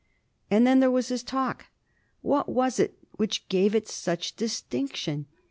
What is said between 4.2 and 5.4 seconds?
distinction?